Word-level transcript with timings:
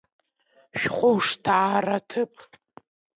Шәхәышҭаараҭыԥ. 0.79 2.33